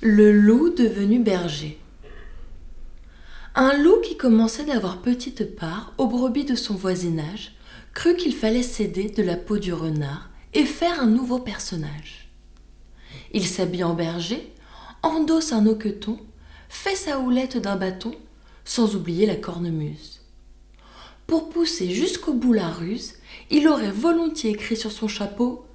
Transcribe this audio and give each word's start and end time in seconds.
Le 0.00 0.30
loup 0.30 0.68
devenu 0.68 1.18
berger. 1.18 1.76
Un 3.56 3.76
loup 3.76 4.00
qui 4.00 4.16
commençait 4.16 4.64
d'avoir 4.64 5.02
petite 5.02 5.56
part 5.56 5.92
aux 5.98 6.06
brebis 6.06 6.44
de 6.44 6.54
son 6.54 6.74
voisinage 6.74 7.56
crut 7.94 8.16
qu'il 8.16 8.32
fallait 8.32 8.62
céder 8.62 9.10
de 9.10 9.24
la 9.24 9.34
peau 9.34 9.58
du 9.58 9.72
renard 9.72 10.30
et 10.54 10.64
faire 10.64 11.02
un 11.02 11.08
nouveau 11.08 11.40
personnage. 11.40 12.28
Il 13.32 13.44
s'habille 13.44 13.82
en 13.82 13.94
berger, 13.94 14.52
endosse 15.02 15.52
un 15.52 15.66
hoqueton, 15.66 16.20
fait 16.68 16.94
sa 16.94 17.18
houlette 17.18 17.56
d'un 17.56 17.74
bâton, 17.74 18.14
sans 18.64 18.94
oublier 18.94 19.26
la 19.26 19.34
cornemuse. 19.34 20.20
Pour 21.26 21.48
pousser 21.48 21.90
jusqu'au 21.90 22.34
bout 22.34 22.52
la 22.52 22.68
ruse, 22.68 23.14
il 23.50 23.66
aurait 23.66 23.90
volontiers 23.90 24.50
écrit 24.50 24.76
sur 24.76 24.92
son 24.92 25.08
chapeau 25.08 25.66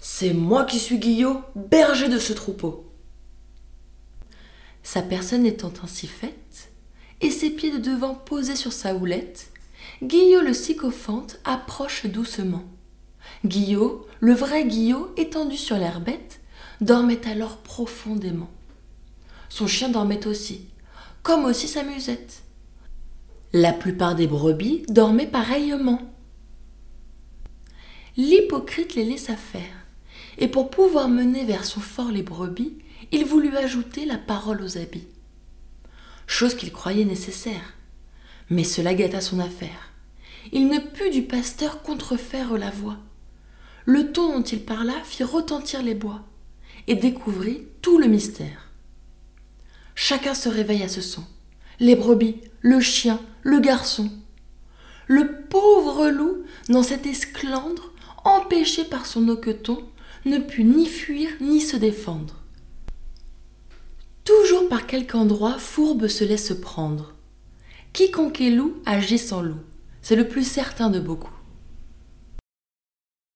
C'est 0.00 0.32
moi 0.32 0.64
qui 0.64 0.80
suis 0.80 0.98
Guillot, 0.98 1.42
berger 1.54 2.08
de 2.08 2.18
ce 2.18 2.32
troupeau. 2.32 2.82
Sa 4.86 5.02
personne 5.02 5.44
étant 5.44 5.72
ainsi 5.82 6.06
faite, 6.06 6.70
et 7.20 7.30
ses 7.30 7.50
pieds 7.50 7.72
de 7.72 7.78
devant 7.78 8.14
posés 8.14 8.54
sur 8.54 8.72
sa 8.72 8.94
houlette, 8.94 9.50
Guillot 10.00 10.42
le 10.42 10.52
sycophante 10.52 11.40
approche 11.44 12.06
doucement. 12.06 12.62
Guillot, 13.44 14.06
le 14.20 14.32
vrai 14.32 14.64
Guillot, 14.64 15.12
étendu 15.16 15.56
sur 15.56 15.76
l'herbette, 15.76 16.40
dormait 16.80 17.26
alors 17.26 17.56
profondément. 17.56 18.48
Son 19.48 19.66
chien 19.66 19.88
dormait 19.88 20.24
aussi, 20.28 20.68
comme 21.24 21.46
aussi 21.46 21.66
sa 21.66 21.82
musette. 21.82 22.44
La 23.52 23.72
plupart 23.72 24.14
des 24.14 24.28
brebis 24.28 24.84
dormaient 24.88 25.26
pareillement. 25.26 26.00
L'hypocrite 28.16 28.94
les 28.94 29.04
laissa 29.04 29.34
faire, 29.34 29.84
et 30.38 30.46
pour 30.46 30.70
pouvoir 30.70 31.08
mener 31.08 31.44
vers 31.44 31.64
son 31.64 31.80
fort 31.80 32.12
les 32.12 32.22
brebis, 32.22 32.78
il 33.12 33.24
voulut 33.24 33.56
ajouter 33.56 34.04
la 34.04 34.18
parole 34.18 34.62
aux 34.62 34.78
habits. 34.78 35.06
Chose 36.26 36.54
qu'il 36.54 36.72
croyait 36.72 37.04
nécessaire. 37.04 37.74
Mais 38.50 38.64
cela 38.64 38.94
gâta 38.94 39.20
son 39.20 39.38
affaire. 39.38 39.90
Il 40.52 40.68
ne 40.68 40.78
put 40.78 41.10
du 41.10 41.22
pasteur 41.22 41.82
contrefaire 41.82 42.56
la 42.56 42.70
voix. 42.70 42.98
Le 43.84 44.12
ton 44.12 44.32
dont 44.32 44.42
il 44.42 44.64
parla 44.64 44.94
fit 45.04 45.24
retentir 45.24 45.82
les 45.82 45.94
bois 45.94 46.22
et 46.86 46.94
découvrit 46.94 47.66
tout 47.82 47.98
le 47.98 48.06
mystère. 48.06 48.70
Chacun 49.94 50.34
se 50.34 50.48
réveille 50.48 50.82
à 50.82 50.88
ce 50.88 51.00
son. 51.00 51.24
Les 51.80 51.96
brebis, 51.96 52.40
le 52.60 52.80
chien, 52.80 53.20
le 53.42 53.60
garçon. 53.60 54.10
Le 55.06 55.42
pauvre 55.48 56.08
loup, 56.08 56.44
dans 56.68 56.82
cet 56.82 57.06
esclandre, 57.06 57.92
empêché 58.24 58.84
par 58.84 59.06
son 59.06 59.28
hoqueton, 59.28 59.78
ne 60.24 60.38
put 60.38 60.64
ni 60.64 60.86
fuir 60.86 61.30
ni 61.40 61.60
se 61.60 61.76
défendre. 61.76 62.42
Quelque 64.82 65.16
endroit 65.16 65.58
Fourbe 65.58 66.08
se 66.08 66.24
laisse 66.24 66.52
prendre. 66.60 67.14
Quiconque 67.92 68.40
est 68.40 68.50
loup 68.50 68.74
agit 68.84 69.18
sans 69.18 69.42
loup, 69.42 69.60
c'est 70.02 70.16
le 70.16 70.28
plus 70.28 70.44
certain 70.44 70.90
de 70.90 71.00
beaucoup. 71.00 71.32